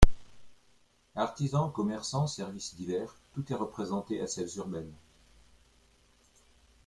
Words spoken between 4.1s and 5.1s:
à Celles-sur-Belle.